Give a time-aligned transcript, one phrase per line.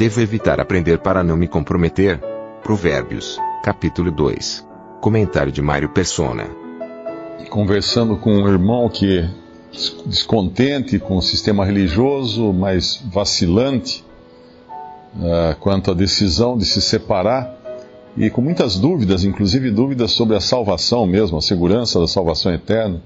[0.00, 2.18] Devo evitar aprender para não me comprometer.
[2.62, 4.66] Provérbios, capítulo 2.
[4.98, 6.48] Comentário de Mário Persona.
[7.50, 9.28] Conversando com um irmão que
[10.06, 14.02] descontente com o sistema religioso, mas vacilante
[15.16, 17.54] uh, quanto à decisão de se separar
[18.16, 23.02] e com muitas dúvidas, inclusive dúvidas sobre a salvação mesmo, a segurança da salvação eterna.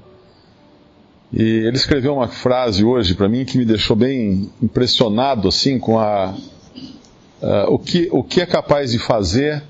[1.33, 5.99] E ele escreveu uma frase hoje para mim que me deixou bem impressionado assim com
[5.99, 6.33] a
[7.43, 9.63] uh, o, que, o que é capaz de fazer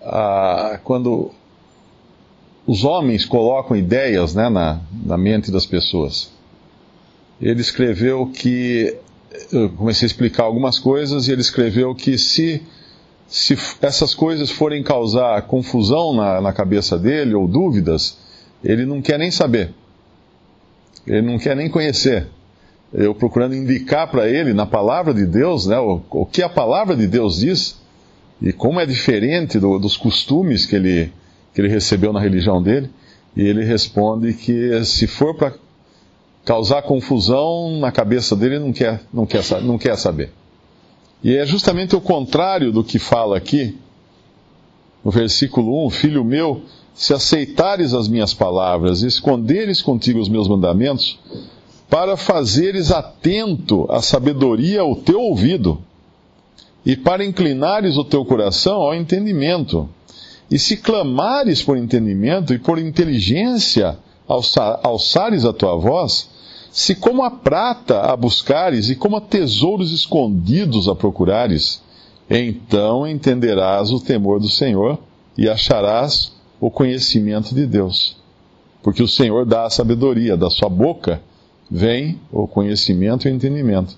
[0.00, 1.30] uh, quando
[2.66, 6.30] os homens colocam ideias né, na, na mente das pessoas.
[7.40, 8.96] Ele escreveu que.
[9.50, 12.62] Eu comecei a explicar algumas coisas e ele escreveu que se,
[13.26, 18.18] se essas coisas forem causar confusão na, na cabeça dele ou dúvidas,
[18.62, 19.72] ele não quer nem saber.
[21.06, 22.28] Ele não quer nem conhecer.
[22.92, 26.94] Eu procurando indicar para ele na palavra de Deus, né, o, o que a palavra
[26.94, 27.80] de Deus diz
[28.40, 31.12] e como é diferente do, dos costumes que ele,
[31.54, 32.90] que ele recebeu na religião dele,
[33.36, 35.54] e ele responde que se for para
[36.44, 40.32] causar confusão na cabeça dele, não quer, não, quer, não quer saber.
[41.22, 43.78] E é justamente o contrário do que fala aqui,
[45.04, 46.62] no versículo 1: Filho meu,
[46.94, 51.18] se aceitares as minhas palavras e esconderes contigo os meus mandamentos,
[51.92, 55.78] para fazeres atento à sabedoria o teu ouvido,
[56.86, 59.86] e para inclinares o teu coração ao entendimento
[60.50, 63.98] e se clamares por entendimento e por inteligência
[64.82, 66.30] alçares a tua voz,
[66.70, 71.82] se como a prata a buscares e como a tesouros escondidos a procurares,
[72.30, 74.98] então entenderás o temor do Senhor
[75.36, 78.16] e acharás o conhecimento de Deus.
[78.82, 81.20] Porque o Senhor dá a sabedoria, da sua boca
[81.70, 83.96] vem o conhecimento e o entendimento.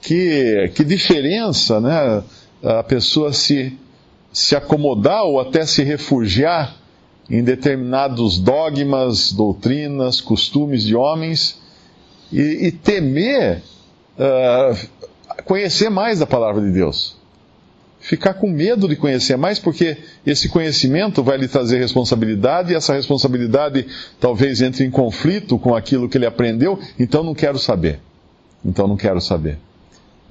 [0.00, 2.22] Que, que diferença, né?
[2.62, 3.76] A pessoa se
[4.32, 6.76] se acomodar ou até se refugiar
[7.28, 11.60] em determinados dogmas, doutrinas, costumes de homens
[12.32, 13.62] e, e temer
[14.16, 14.88] uh,
[15.44, 17.17] conhecer mais da palavra de Deus.
[18.08, 22.94] Ficar com medo de conhecer mais, porque esse conhecimento vai lhe trazer responsabilidade e essa
[22.94, 23.86] responsabilidade
[24.18, 28.00] talvez entre em conflito com aquilo que ele aprendeu, então não quero saber.
[28.64, 29.58] Então não quero saber.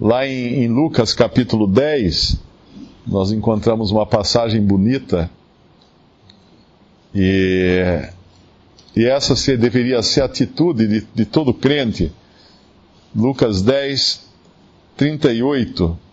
[0.01, 2.39] Lá em, em Lucas capítulo 10,
[3.05, 5.29] nós encontramos uma passagem bonita
[7.13, 8.09] e,
[8.95, 12.11] e essa ser, deveria ser a atitude de, de todo crente.
[13.15, 14.27] Lucas 10,
[14.97, 16.06] 38.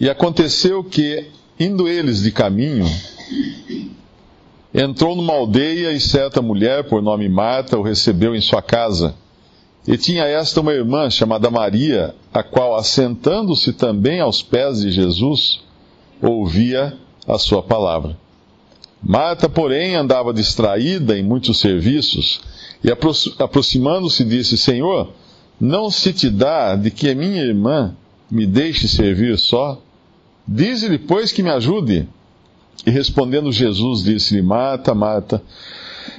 [0.00, 1.26] E aconteceu que,
[1.58, 2.86] indo eles de caminho,
[4.72, 9.14] entrou numa aldeia e certa mulher, por nome Marta, o recebeu em sua casa.
[9.86, 15.60] E tinha esta uma irmã chamada Maria, a qual, assentando-se também aos pés de Jesus,
[16.22, 18.16] ouvia a sua palavra.
[19.02, 22.40] Marta, porém, andava distraída em muitos serviços,
[22.84, 22.90] e
[23.38, 25.12] aproximando-se disse: Senhor,
[25.60, 27.96] não se te dá de que a minha irmã
[28.30, 29.80] me deixe servir só?
[30.48, 32.08] Dize-lhe, pois, que me ajude.
[32.86, 35.42] E respondendo Jesus, disse-lhe: Marta, Marta,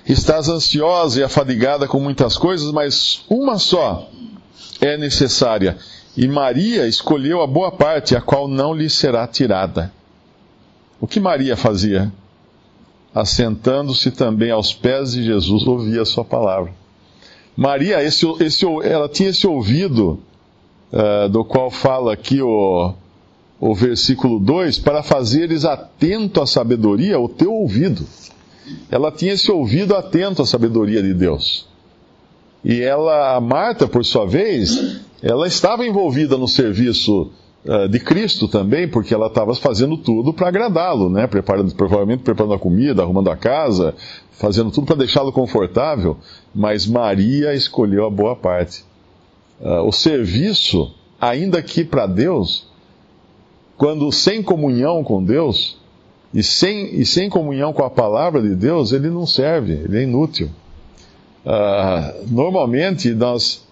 [0.09, 4.09] Estás ansiosa e afadigada com muitas coisas, mas uma só
[4.81, 5.77] é necessária.
[6.17, 9.93] E Maria escolheu a boa parte, a qual não lhe será tirada.
[10.99, 12.11] O que Maria fazia?
[13.13, 16.73] Assentando-se também aos pés de Jesus, ouvia a sua palavra.
[17.55, 20.19] Maria, esse, esse, ela tinha esse ouvido,
[20.91, 22.93] uh, do qual fala aqui o,
[23.59, 28.05] o versículo 2, para fazeres atento à sabedoria o teu ouvido
[28.91, 31.67] ela tinha esse ouvido atento à sabedoria de Deus.
[32.63, 37.31] E ela, a Marta, por sua vez, ela estava envolvida no serviço
[37.65, 41.25] uh, de Cristo também, porque ela estava fazendo tudo para agradá-lo, né?
[41.25, 43.95] Preparando, provavelmente preparando a comida, arrumando a casa,
[44.31, 46.17] fazendo tudo para deixá-lo confortável.
[46.53, 48.83] Mas Maria escolheu a boa parte.
[49.61, 52.68] Uh, o serviço, ainda que para Deus,
[53.79, 55.77] quando sem comunhão com Deus,
[56.33, 60.03] e sem, e sem comunhão com a palavra de Deus, ele não serve, ele é
[60.03, 60.49] inútil.
[61.45, 63.65] Uh, normalmente nós,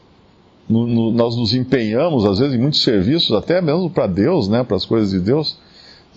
[0.67, 4.63] no, no, nós nos empenhamos, às vezes, em muitos serviços, até mesmo para Deus, né,
[4.63, 5.59] para as coisas de Deus,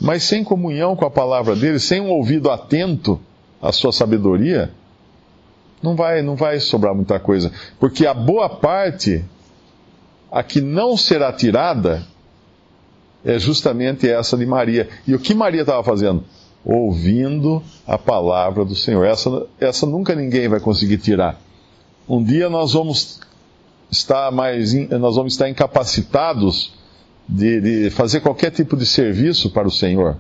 [0.01, 3.21] mas sem comunhão com a palavra dele, sem um ouvido atento
[3.61, 4.71] à sua sabedoria,
[5.83, 7.51] não vai, não vai sobrar muita coisa.
[7.81, 9.25] Porque a boa parte,
[10.31, 12.07] a que não será tirada,
[13.25, 14.89] é justamente essa de Maria.
[15.07, 16.25] E o que Maria estava fazendo?
[16.65, 19.05] Ouvindo a palavra do Senhor.
[19.05, 21.41] Essa, essa nunca ninguém vai conseguir tirar.
[22.09, 23.21] Um dia nós vamos
[23.91, 26.73] estar mais, nós vamos estar incapacitados
[27.29, 30.17] de, de fazer qualquer tipo de serviço para o Senhor.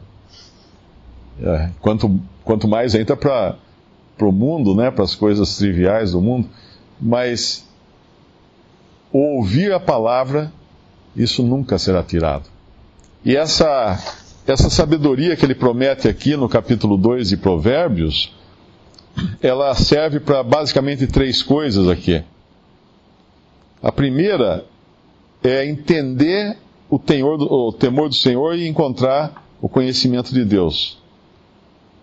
[1.43, 3.57] É, quanto, quanto mais entra para
[4.21, 6.49] o mundo, né, para as coisas triviais do mundo,
[7.01, 7.67] mas
[9.13, 10.53] ouvir a palavra,
[11.17, 12.45] isso nunca será tirado.
[13.25, 13.99] E essa,
[14.47, 18.35] essa sabedoria que ele promete aqui no capítulo 2 de Provérbios,
[19.43, 22.23] ela serve para basicamente três coisas aqui.
[23.83, 24.65] A primeira
[25.43, 26.57] é entender
[26.89, 30.99] o, temor do, o temor do Senhor e encontrar o conhecimento de Deus.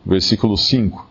[0.06, 1.08] Versículo 5.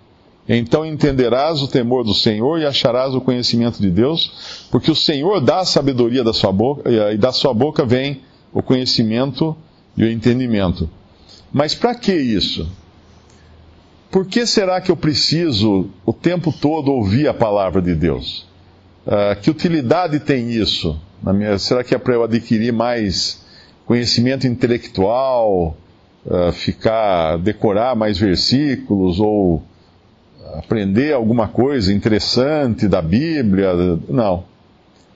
[0.48, 5.40] Então entenderás o temor do Senhor e acharás o conhecimento de Deus, porque o Senhor
[5.40, 9.56] dá a sabedoria da sua boca, e da sua boca vem o conhecimento
[9.96, 10.88] e o entendimento.
[11.52, 12.68] Mas para que isso?
[14.10, 18.46] Por que será que eu preciso o tempo todo ouvir a palavra de Deus?
[19.06, 21.00] Uh, que utilidade tem isso?
[21.22, 23.44] Minha, será que é para eu adquirir mais
[23.84, 25.76] conhecimento intelectual,
[26.24, 29.62] uh, ficar, decorar mais versículos ou
[30.54, 33.72] aprender alguma coisa interessante da Bíblia?
[34.08, 34.44] Não.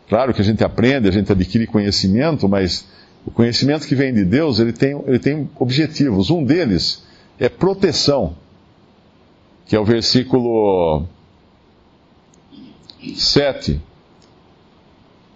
[0.09, 2.87] Claro que a gente aprende, a gente adquire conhecimento, mas
[3.25, 6.31] o conhecimento que vem de Deus, ele tem, ele tem objetivos.
[6.31, 7.05] Um deles
[7.39, 8.37] é proteção,
[9.67, 11.07] que é o versículo
[13.15, 13.81] 7.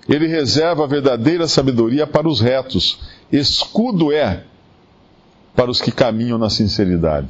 [0.09, 3.01] Ele reserva a verdadeira sabedoria para os retos,
[3.33, 4.45] escudo é
[5.55, 7.29] para os que caminham na sinceridade.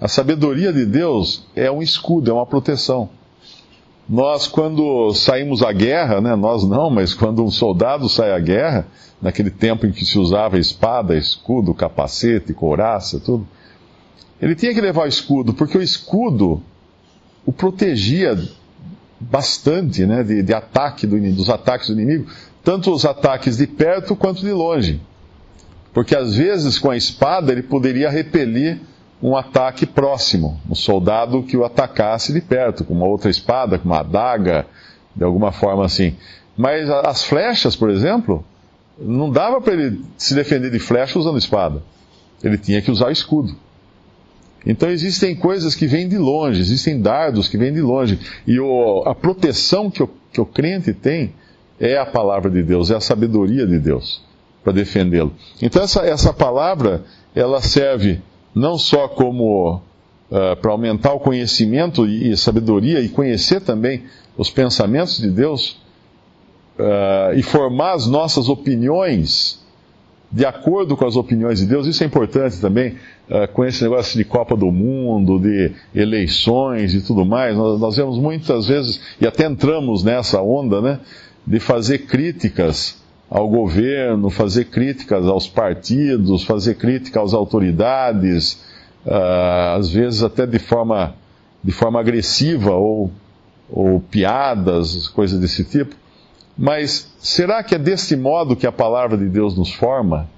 [0.00, 3.08] A sabedoria de Deus é um escudo, é uma proteção.
[4.08, 8.86] Nós, quando saímos à guerra, né, nós não, mas quando um soldado sai à guerra,
[9.20, 13.46] naquele tempo em que se usava espada, escudo, capacete, couraça, tudo,
[14.40, 16.62] ele tinha que levar o escudo, porque o escudo
[17.44, 18.36] o protegia
[19.18, 22.30] bastante né, de, de ataque do, dos ataques do inimigo,
[22.62, 25.00] tanto os ataques de perto quanto de longe.
[25.94, 28.80] Porque às vezes com a espada ele poderia repelir
[29.22, 33.86] um ataque próximo, um soldado que o atacasse de perto, com uma outra espada, com
[33.86, 34.66] uma adaga,
[35.14, 36.14] de alguma forma assim.
[36.56, 38.44] Mas as flechas, por exemplo,
[38.98, 41.82] não dava para ele se defender de flecha usando espada.
[42.42, 43.54] Ele tinha que usar escudo.
[44.64, 48.18] Então existem coisas que vêm de longe, existem dardos que vêm de longe.
[48.46, 51.32] E o, a proteção que o, que o crente tem
[51.78, 54.22] é a palavra de Deus, é a sabedoria de Deus
[54.64, 55.32] para defendê-lo.
[55.62, 57.04] Então essa, essa palavra,
[57.34, 58.20] ela serve
[58.56, 64.04] não só como uh, para aumentar o conhecimento e, e, sabedoria e conhecer também
[64.34, 65.78] os pensamentos de Deus
[66.78, 69.62] uh, e formar as nossas opiniões
[70.32, 72.96] de acordo com as opiniões de Deus, isso é importante também,
[73.28, 77.56] uh, com esse negócio de Copa do Mundo, de eleições e tudo mais.
[77.56, 81.00] Nós, nós vemos muitas vezes, e até entramos nessa onda, né,
[81.46, 88.54] de fazer críticas ao governo, fazer críticas aos partidos, fazer crítica às autoridades,
[89.04, 91.14] uh, às vezes até de forma,
[91.62, 93.10] de forma agressiva ou,
[93.70, 95.94] ou piadas, coisas desse tipo.
[96.56, 100.28] Mas será que é deste modo que a palavra de Deus nos forma?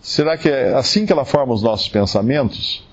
[0.00, 2.84] Será que é assim que ela forma os nossos pensamentos?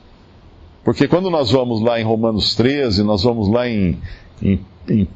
[0.84, 3.98] Porque quando nós vamos lá em Romanos 13, nós vamos lá em,
[4.42, 5.08] em, em 1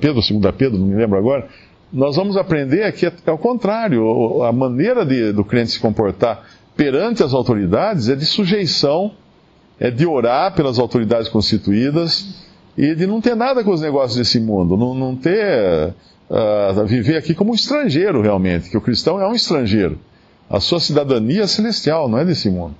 [0.00, 1.48] Pedro, 2 Pedro, não me lembro agora,
[1.92, 4.42] nós vamos aprender que é o contrário.
[4.42, 9.12] A maneira de, do crente se comportar perante as autoridades é de sujeição,
[9.80, 14.38] é de orar pelas autoridades constituídas e de não ter nada com os negócios desse
[14.38, 15.94] mundo, não, não ter.
[16.30, 19.98] Uh, viver aqui como um estrangeiro realmente, que o cristão é um estrangeiro.
[20.48, 22.74] A sua cidadania é celestial, não é desse mundo.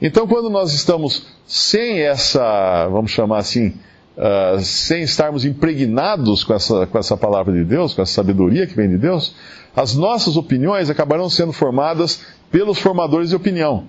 [0.00, 3.74] Então, quando nós estamos sem essa, vamos chamar assim,
[4.16, 8.74] uh, sem estarmos impregnados com essa, com essa palavra de Deus, com essa sabedoria que
[8.74, 9.34] vem de Deus,
[9.74, 13.84] as nossas opiniões acabarão sendo formadas pelos formadores de opinião.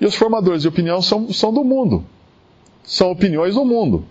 [0.00, 2.04] E os formadores de opinião são, são do mundo.
[2.82, 4.04] São opiniões do mundo.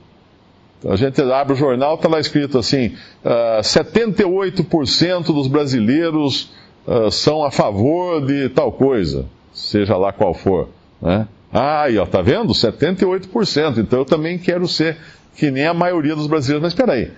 [0.80, 2.88] Então, a gente abre o jornal, está lá escrito assim:
[3.26, 6.52] uh, ah, 78% dos brasileiros
[6.86, 10.70] uh, são a favor de tal coisa, seja lá qual for.
[11.02, 11.28] Né?
[11.52, 12.54] Ah, aí, ó, tá vendo?
[12.54, 13.80] 78%.
[13.80, 14.98] Então eu também quero ser
[15.38, 16.64] que nem a maioria dos brasileiros.
[16.64, 17.12] Mas espera aí,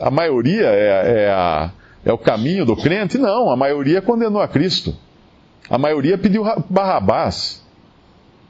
[0.00, 1.70] a maioria é, é, a,
[2.04, 3.18] é o caminho do crente?
[3.18, 4.94] Não, a maioria condenou a Cristo.
[5.68, 7.60] A maioria pediu Barrabás.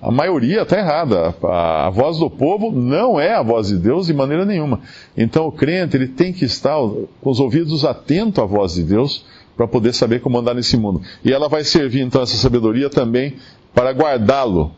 [0.01, 1.35] A maioria está errada.
[1.43, 4.81] A, a, voz do povo não é a voz de Deus de maneira nenhuma.
[5.17, 9.25] Então o crente ele tem que estar com os ouvidos atentos à voz de Deus
[9.57, 11.03] para poder saber como andar nesse mundo.
[11.25, 13.37] E ela vai servir então essa sabedoria também
[13.75, 14.73] para guardá-lo.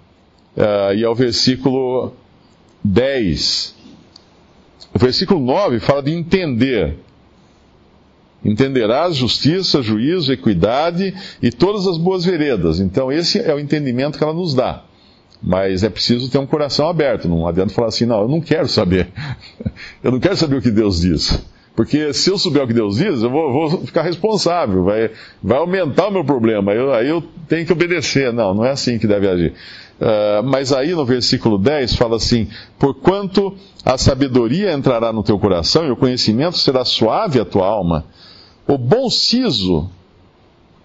[0.57, 2.13] Uh, e ao versículo
[2.85, 3.75] 10.
[4.95, 6.97] O versículo 9 fala de entender.
[8.45, 12.79] Entenderás justiça, juízo, equidade e todas as boas veredas.
[12.79, 14.85] Então, esse é o entendimento que ela nos dá.
[15.43, 17.29] Mas é preciso ter um coração aberto.
[17.29, 19.09] Não adianta falar assim, não, eu não quero saber.
[20.03, 21.43] eu não quero saber o que Deus diz.
[21.75, 25.11] Porque se eu souber o que Deus diz, eu vou, vou ficar responsável, vai,
[25.43, 28.33] vai aumentar o meu problema, eu, aí eu tenho que obedecer.
[28.33, 29.53] Não, não é assim que deve agir.
[30.01, 32.49] Uh, mas aí no versículo 10 fala assim:
[32.79, 38.05] Porquanto a sabedoria entrará no teu coração e o conhecimento será suave à tua alma,
[38.67, 39.89] o bom siso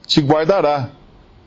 [0.05, 0.91] te guardará.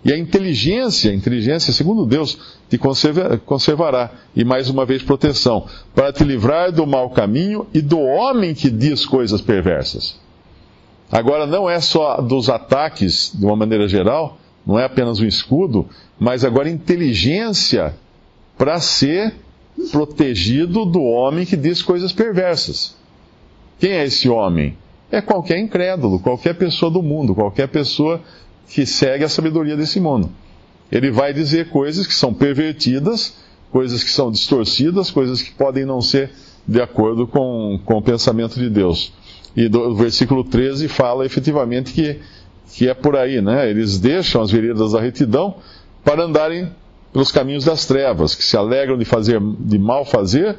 [0.05, 2.37] E a inteligência, a inteligência, segundo Deus,
[2.69, 4.11] te conserva, conservará.
[4.35, 8.69] E mais uma vez, proteção, para te livrar do mau caminho e do homem que
[8.69, 10.21] diz coisas perversas.
[11.11, 15.89] Agora, não é só dos ataques, de uma maneira geral, não é apenas um escudo,
[16.19, 17.95] mas agora inteligência
[18.57, 19.35] para ser
[19.91, 22.97] protegido do homem que diz coisas perversas.
[23.79, 24.77] Quem é esse homem?
[25.11, 28.21] É qualquer incrédulo, qualquer pessoa do mundo, qualquer pessoa
[28.69, 30.31] que segue a sabedoria desse mundo.
[30.91, 33.35] Ele vai dizer coisas que são pervertidas,
[33.71, 36.31] coisas que são distorcidas, coisas que podem não ser
[36.67, 39.13] de acordo com, com o pensamento de Deus.
[39.57, 42.21] E do versículo 13 fala efetivamente que,
[42.73, 43.69] que é por aí, né?
[43.69, 45.57] Eles deixam as veredas da retidão
[46.05, 46.71] para andarem
[47.13, 50.57] pelos caminhos das trevas, que se alegram de fazer de mal fazer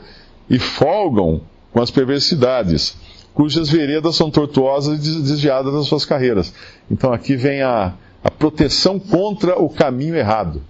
[0.50, 1.42] e folgam
[1.72, 2.96] com as perversidades
[3.34, 6.54] cujas veredas são tortuosas e desviadas das suas carreiras.
[6.90, 7.94] Então aqui vem a,
[8.24, 10.62] a proteção contra o caminho errado,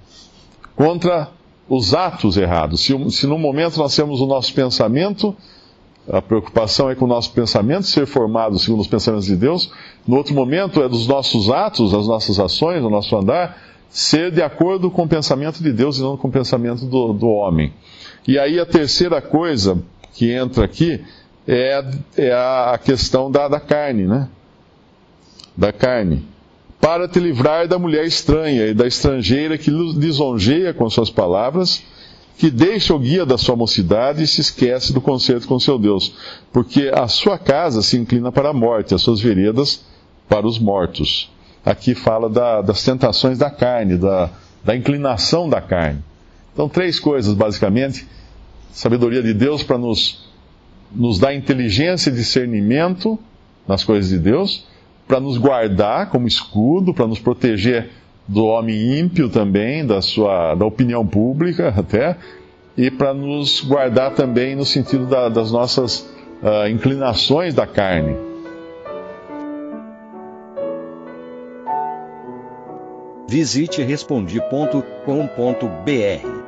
[0.76, 1.30] contra
[1.68, 2.82] os atos errados.
[2.82, 5.36] Se, se no momento nós temos o nosso pensamento,
[6.12, 9.72] a preocupação é com o nosso pensamento ser formado segundo os pensamentos de Deus,
[10.06, 13.58] no outro momento é dos nossos atos, das nossas ações, do nosso andar,
[13.90, 17.28] ser de acordo com o pensamento de Deus e não com o pensamento do, do
[17.28, 17.72] homem.
[18.28, 19.78] E aí a terceira coisa
[20.14, 21.02] que entra aqui
[21.48, 21.84] é,
[22.18, 24.28] é a questão da, da carne, né?
[25.56, 26.26] Da carne.
[26.82, 31.84] Para te livrar da mulher estranha e da estrangeira que lisonjeia com suas palavras,
[32.38, 36.16] que deixa o guia da sua mocidade e se esquece do concerto com seu Deus,
[36.52, 39.86] porque a sua casa se inclina para a morte, as suas veredas
[40.28, 41.32] para os mortos.
[41.66, 44.30] Aqui fala da, das tentações da carne, da,
[44.64, 46.04] da inclinação da carne.
[46.52, 48.08] Então, três coisas, basicamente:
[48.72, 50.24] sabedoria de Deus para nos
[50.96, 53.18] nos dá inteligência e discernimento
[53.68, 54.68] nas coisas de Deus,
[55.08, 57.90] para nos guardar como escudo, para nos proteger
[58.28, 62.18] do homem ímpio também, da sua da opinião pública até,
[62.78, 66.10] e para nos guardar também no sentido da, das nossas
[66.42, 68.16] uh, inclinações da carne.
[73.28, 76.44] Visite respondi.com.br.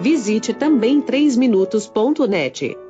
[0.00, 2.85] Visite também 3minutos.net.